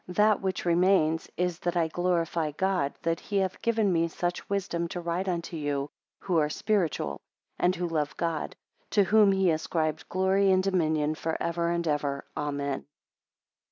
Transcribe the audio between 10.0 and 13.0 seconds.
glory and dominion for ever and ever. Amen.)